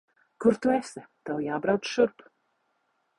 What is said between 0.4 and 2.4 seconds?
Kur tu esi? Tev jābrauc šurp.